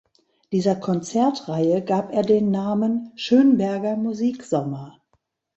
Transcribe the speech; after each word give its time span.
Dieser 0.51 0.75
Konzertreihe 0.77 1.83
gab 1.83 2.11
er 2.11 2.23
den 2.23 2.49
Namen 2.49 3.11
Schönberger 3.15 3.97
Musiksommer. 3.97 4.99